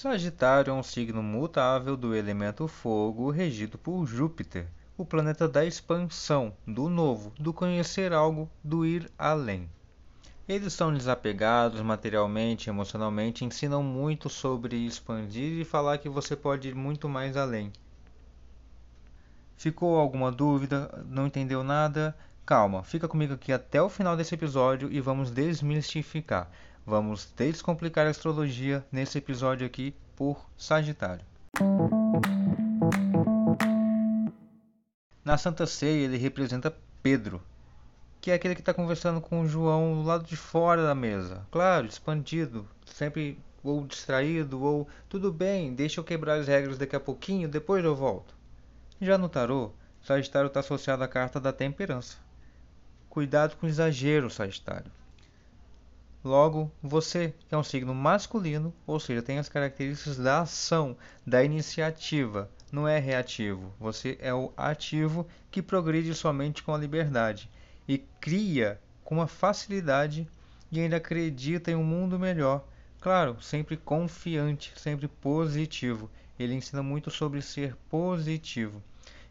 [0.00, 6.54] Sagitário é um signo mutável do elemento fogo regido por Júpiter, o planeta da expansão,
[6.66, 9.68] do novo, do conhecer algo, do ir além.
[10.48, 16.74] Eles são desapegados materialmente, emocionalmente, ensinam muito sobre expandir e falar que você pode ir
[16.74, 17.70] muito mais além.
[19.54, 21.04] Ficou alguma dúvida?
[21.10, 22.16] Não entendeu nada?
[22.46, 26.50] Calma, fica comigo aqui até o final desse episódio e vamos desmistificar.
[26.86, 31.24] Vamos descomplicar a astrologia nesse episódio aqui por Sagitário.
[35.24, 37.40] Na Santa Ceia ele representa Pedro,
[38.20, 41.46] que é aquele que está conversando com João do lado de fora da mesa.
[41.50, 47.00] Claro, expandido, sempre ou distraído, ou tudo bem, deixa eu quebrar as regras daqui a
[47.00, 48.34] pouquinho, depois eu volto.
[49.00, 49.70] Já no tarô,
[50.02, 52.16] Sagitário está associado à carta da temperança.
[53.08, 54.90] Cuidado com o exagero, Sagitário.
[56.22, 60.94] Logo, você, é um signo masculino, ou seja, tem as características da ação,
[61.26, 63.72] da iniciativa, não é reativo.
[63.80, 67.48] Você é o ativo que progride somente com a liberdade
[67.88, 70.28] e cria com uma facilidade
[70.70, 72.64] e ainda acredita em um mundo melhor.
[73.00, 76.10] Claro, sempre confiante, sempre positivo.
[76.38, 78.82] Ele ensina muito sobre ser positivo.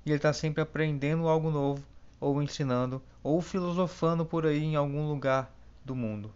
[0.03, 1.83] E ele está sempre aprendendo algo novo,
[2.19, 5.53] ou ensinando, ou filosofando por aí em algum lugar
[5.85, 6.33] do mundo.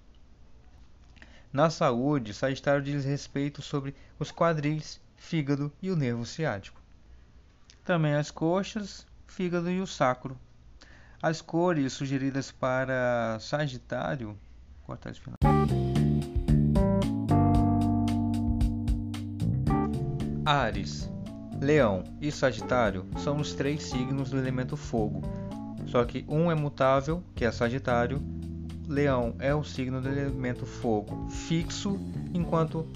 [1.54, 6.82] Na saúde, Sagitário diz respeito sobre os quadris, fígado e o nervo ciático.
[7.86, 10.36] Também as coxas, fígado e o sacro.
[11.22, 14.36] As cores sugeridas para Sagitário.
[14.84, 15.38] Cortar esse final.
[20.44, 21.08] Ares,
[21.62, 25.22] Leão e Sagitário são os três signos do elemento fogo.
[25.86, 28.20] Só que um é mutável, que é Sagitário,
[28.88, 32.00] Leão é o signo do elemento fogo fixo,
[32.34, 32.88] enquanto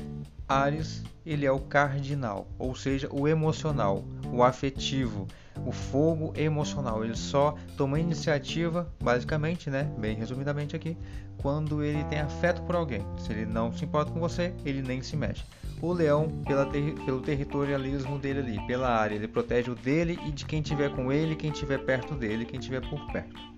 [0.48, 5.28] Ares ele é o cardinal, ou seja, o emocional, o afetivo,
[5.66, 7.04] o fogo emocional.
[7.04, 10.98] Ele só toma iniciativa, basicamente, né, bem resumidamente aqui,
[11.38, 13.06] quando ele tem afeto por alguém.
[13.18, 15.44] Se ele não se importa com você, ele nem se mexe.
[15.82, 16.32] O leão,
[16.72, 20.90] ter pelo territorialismo dele ali, pela área, ele protege o dele e de quem tiver
[20.96, 23.57] com ele, quem tiver perto dele, quem tiver por perto.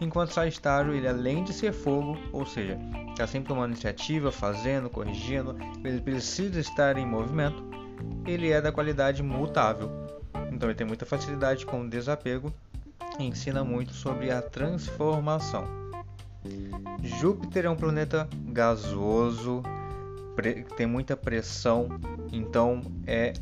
[0.00, 2.78] Enquanto Sagitário, ele além de ser fogo, ou seja,
[3.10, 7.62] está sempre tomando iniciativa, fazendo, corrigindo, ele precisa estar em movimento,
[8.26, 9.90] ele é da qualidade mutável.
[10.52, 12.52] Então ele tem muita facilidade com o desapego
[13.18, 15.64] e ensina muito sobre a transformação.
[17.02, 19.62] Júpiter é um planeta gasoso,
[20.76, 21.88] tem muita pressão,
[22.32, 23.32] então é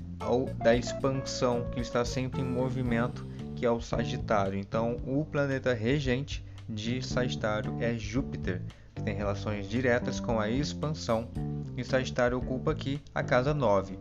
[0.62, 3.26] da expansão que está sempre em movimento
[3.62, 4.58] que é o Sagitário.
[4.58, 8.60] Então, o planeta regente de Sagitário é Júpiter,
[8.92, 11.28] que tem relações diretas com a expansão,
[11.76, 13.96] e Sagitário ocupa aqui a casa 9.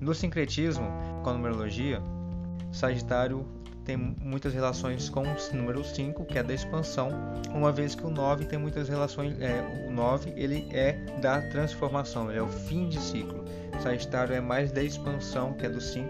[0.00, 0.86] No sincretismo,
[1.24, 2.00] com a numerologia,
[2.70, 3.44] Sagitário
[3.84, 7.08] tem muitas relações com o número 5, que é da expansão,
[7.50, 12.30] uma vez que o 9 tem muitas relações, é, o 9 ele é da transformação,
[12.30, 13.44] ele é o fim de ciclo.
[13.82, 16.08] Sagitário é mais da expansão, que é do 5,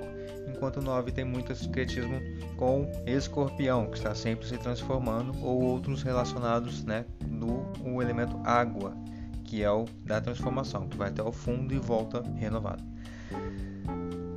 [0.63, 2.21] enquanto o 9 tem muito secretismo
[2.57, 8.97] com escorpião, que está sempre se transformando, ou outros relacionados né, do o elemento água,
[9.43, 12.81] que é o da transformação, que vai até o fundo e volta renovado.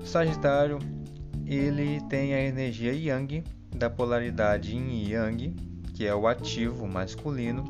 [0.03, 0.79] Sagitário,
[1.45, 3.43] ele tem a energia Yang,
[3.75, 5.55] da polaridade Yin e Yang,
[5.93, 7.63] que é o ativo masculino.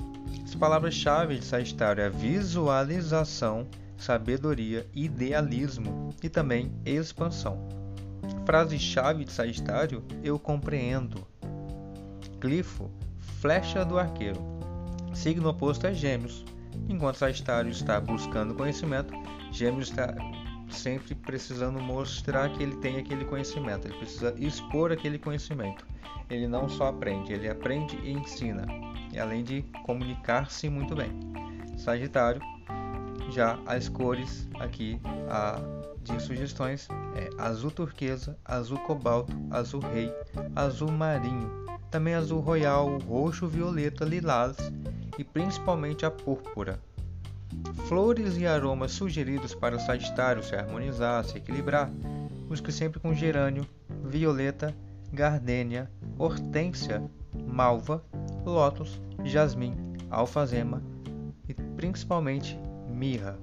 [0.46, 3.68] As palavras-chave de Sagitário é visualização,
[3.98, 7.85] sabedoria, idealismo e também expansão.
[8.46, 11.26] Frase-chave de Sagitário: Eu compreendo.
[12.40, 12.92] Glifo:
[13.42, 14.40] Flecha do arqueiro.
[15.14, 16.46] Signo oposto é Gêmeos.
[16.88, 19.14] Enquanto Sagitário está buscando conhecimento,
[19.52, 20.14] Gêmeos está
[20.70, 25.86] sempre precisando mostrar que ele tem aquele conhecimento, ele precisa expor aquele conhecimento.
[26.30, 28.66] Ele não só aprende, ele aprende e ensina,
[29.20, 31.12] além de comunicar-se muito bem.
[31.78, 32.42] Sagitário,
[33.32, 35.75] já as cores aqui, a
[36.12, 40.12] de sugestões é azul turquesa, azul cobalto, azul rei,
[40.56, 41.50] azul marinho,
[41.90, 44.56] também azul royal, roxo, violeta, lilás
[45.18, 46.80] e principalmente a púrpura.
[47.88, 51.90] Flores e aromas sugeridos para o Sagitário se harmonizar, se equilibrar,
[52.48, 53.66] busque sempre com gerânio,
[54.04, 54.76] violeta,
[55.12, 57.04] gardênia, hortênsia,
[57.34, 58.04] malva,
[58.46, 59.76] lótus, jasmim,
[60.10, 60.82] alfazema
[61.48, 62.60] e principalmente
[62.90, 63.38] mirra.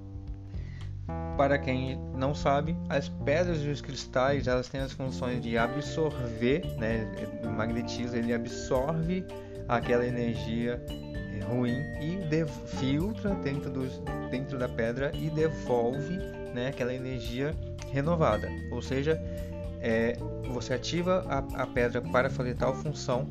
[1.36, 6.62] Para quem não sabe, as pedras e os cristais elas têm as funções de absorver,
[6.78, 7.10] né?
[7.42, 9.24] o magnetismo ele absorve
[9.68, 10.80] aquela energia
[11.48, 12.18] ruim e
[12.76, 14.00] filtra dentro, dos,
[14.30, 16.16] dentro da pedra e devolve
[16.54, 17.54] né, aquela energia
[17.90, 18.48] renovada.
[18.70, 19.20] Ou seja,
[19.80, 20.16] é,
[20.52, 23.28] você ativa a, a pedra para fazer tal função,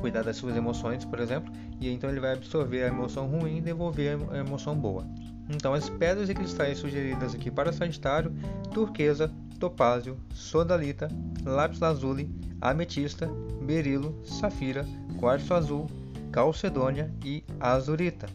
[0.00, 3.60] cuidar das suas emoções, por exemplo, e então ele vai absorver a emoção ruim e
[3.60, 5.06] devolver a emoção boa.
[5.48, 8.32] Então, as pedras e cristais sugeridas aqui para Sagitário:
[8.72, 11.08] turquesa, topázio, sodalita,
[11.44, 13.30] lápis lazuli, ametista,
[13.62, 14.86] berilo, safira,
[15.18, 15.86] quartzo azul,
[16.32, 18.26] calcedônia e azurita.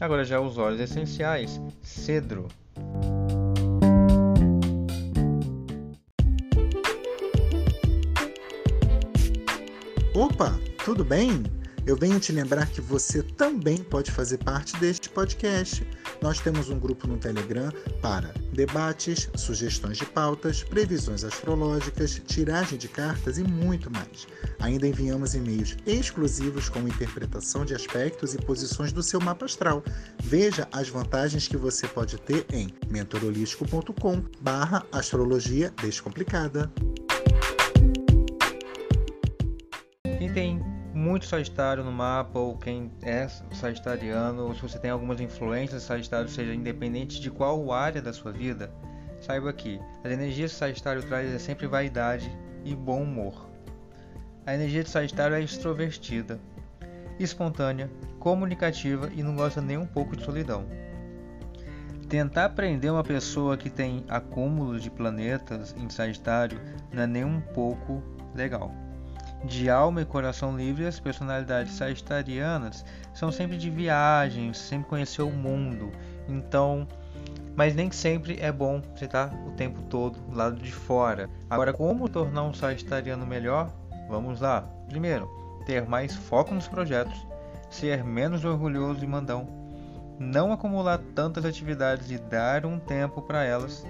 [0.00, 2.48] Agora já os óleos essenciais: cedro.
[10.14, 11.59] Opa, tudo bem?
[11.86, 15.86] Eu venho te lembrar que você também pode fazer parte deste podcast.
[16.20, 17.72] Nós temos um grupo no Telegram
[18.02, 24.28] para debates, sugestões de pautas, previsões astrológicas, tiragem de cartas e muito mais.
[24.58, 29.82] Ainda enviamos e-mails exclusivos com interpretação de aspectos e posições do seu mapa astral.
[30.22, 36.70] Veja as vantagens que você pode ter em mentorolístico.com/astrologia descomplicada.
[40.18, 45.18] Quem tem muito Sagitário no mapa, ou quem é Sagitariano, ou se você tem algumas
[45.20, 48.70] influências de Sagitário, seja independente de qual área da sua vida,
[49.20, 52.30] saiba que as energias que Sagitário traz é sempre vaidade
[52.64, 53.48] e bom humor.
[54.44, 56.38] A energia de Sagitário é extrovertida,
[57.18, 60.66] espontânea, comunicativa e não gosta nem um pouco de solidão.
[62.10, 66.60] Tentar prender uma pessoa que tem acúmulos de planetas em Sagitário
[66.92, 68.02] não é nem um pouco
[68.34, 68.89] legal.
[69.44, 72.84] De alma e coração livre, as personalidades sagitarianas
[73.14, 75.90] são sempre de viagens, sempre conhecer o mundo.
[76.28, 76.86] Então,
[77.56, 81.28] mas nem sempre é bom você estar o tempo todo do lado de fora.
[81.48, 83.70] Agora, como tornar um sagitariano melhor?
[84.08, 84.62] Vamos lá.
[84.88, 85.28] Primeiro,
[85.64, 87.26] ter mais foco nos projetos,
[87.70, 89.48] ser menos orgulhoso e mandão,
[90.18, 93.86] não acumular tantas atividades e dar um tempo para elas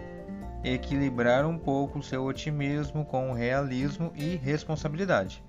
[0.65, 5.43] equilibrar um pouco seu otimismo com realismo e responsabilidade.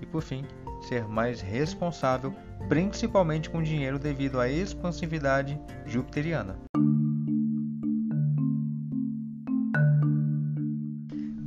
[0.00, 0.44] E por fim,
[0.88, 2.34] ser mais responsável,
[2.68, 6.56] principalmente com dinheiro devido à expansividade jupiteriana.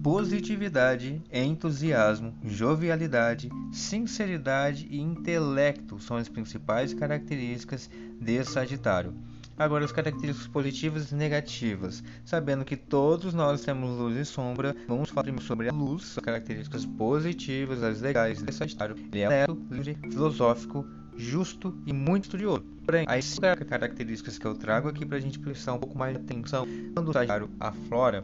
[0.02, 7.90] Positividade, entusiasmo, jovialidade, sinceridade e intelecto são as principais características
[8.20, 9.14] de Sagitário.
[9.60, 12.02] Agora, as características positivas e negativas.
[12.24, 16.86] Sabendo que todos nós temos luz e sombra, vamos falar sobre a luz, as características
[16.86, 18.96] positivas, as legais de Sagitário.
[19.12, 20.86] Ele é neto, livre, filosófico,
[21.18, 22.64] justo e muito estudioso.
[22.86, 26.16] Porém, as cinco características que eu trago aqui para a gente prestar um pouco mais
[26.16, 28.24] de atenção quando o Sagitário aflora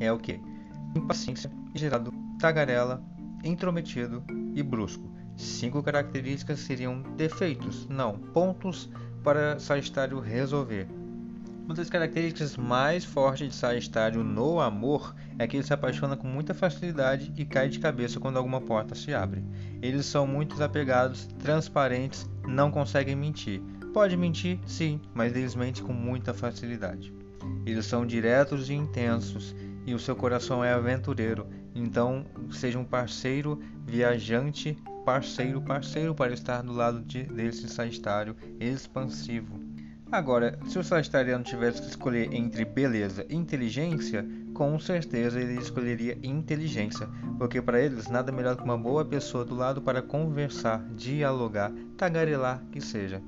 [0.00, 0.40] é o que?
[0.96, 2.10] Impaciência, gerado,
[2.40, 3.04] tagarela,
[3.44, 4.24] intrometido
[4.54, 5.12] e brusco.
[5.36, 8.88] Cinco características seriam defeitos, não pontos
[9.24, 10.86] para Sagitário resolver.
[11.64, 16.28] Uma das características mais fortes de Sagitário no amor é que ele se apaixona com
[16.28, 19.42] muita facilidade e cai de cabeça quando alguma porta se abre.
[19.80, 23.62] Eles são muito apegados, transparentes, não conseguem mentir.
[23.94, 27.10] Pode mentir, sim, mas eles mentem com muita facilidade.
[27.64, 29.56] Eles são diretos e intensos
[29.86, 31.46] e o seu coração é aventureiro.
[31.74, 39.60] Então, seja um parceiro viajante parceiro, parceiro para estar do lado de, desse Sagitário expansivo.
[40.10, 44.24] Agora, se o Sagitariano tivesse que escolher entre beleza e inteligência,
[44.54, 49.56] com certeza ele escolheria inteligência, porque para eles nada melhor que uma boa pessoa do
[49.56, 53.20] lado para conversar, dialogar, tagarelar que seja.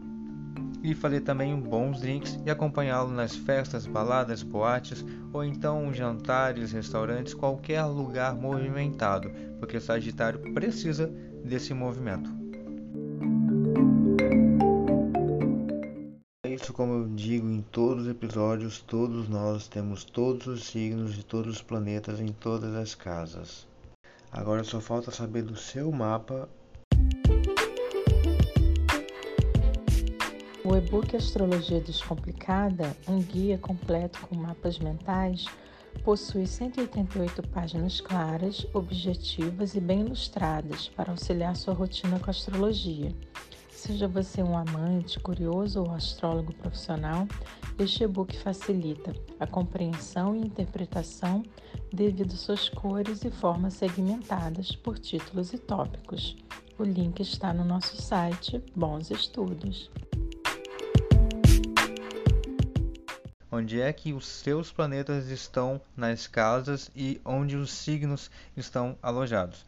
[0.87, 7.35] E fazer também bons drinks e acompanhá-lo nas festas, baladas, boates ou então jantares, restaurantes,
[7.35, 9.29] qualquer lugar movimentado,
[9.59, 11.09] porque Sagitário precisa
[11.45, 12.31] desse movimento.
[16.45, 21.17] É isso como eu digo em todos os episódios, todos nós temos todos os signos
[21.17, 23.67] de todos os planetas em todas as casas.
[24.31, 26.49] Agora só falta saber do seu mapa.
[30.77, 35.47] O e-book Astrologia Descomplicada, um guia completo com mapas mentais,
[36.05, 43.11] Possui 188 páginas claras, objetivas e bem ilustradas para auxiliar sua rotina com a astrologia.
[43.71, 47.27] Seja você um amante, curioso ou astrólogo profissional,
[47.79, 51.43] este e-book facilita a compreensão e interpretação
[51.91, 56.37] devido suas cores e formas segmentadas por títulos e tópicos.
[56.79, 58.63] O link está no nosso site.
[58.77, 59.91] Bons estudos!
[63.57, 69.65] Onde é que os seus planetas estão nas casas e onde os signos estão alojados.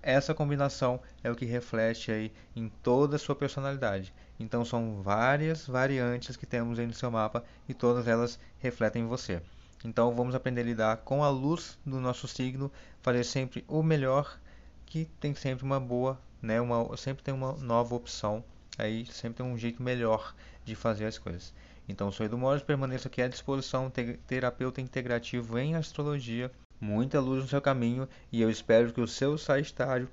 [0.00, 4.14] Essa combinação é o que reflete aí em toda a sua personalidade.
[4.38, 9.06] Então são várias variantes que temos aí no seu mapa e todas elas refletem em
[9.06, 9.42] você.
[9.84, 14.38] Então vamos aprender a lidar com a luz do nosso signo, fazer sempre o melhor,
[14.86, 16.60] que tem sempre uma boa, né?
[16.60, 18.42] Uma, sempre tem uma nova opção,
[18.78, 21.52] aí sempre tem um jeito melhor de fazer as coisas.
[21.88, 23.90] Então sou Edu Moros, permaneço aqui à disposição,
[24.26, 26.50] terapeuta integrativo em astrologia,
[26.80, 30.08] muita luz no seu caminho e eu espero que o seu Sagitário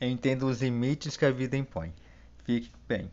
[0.00, 1.92] entenda os limites que a vida impõe.
[2.44, 3.10] Fique bem.